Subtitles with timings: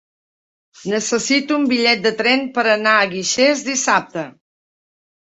[0.91, 4.25] Necessito un bitllet de tren per anar a Guixers dissabte.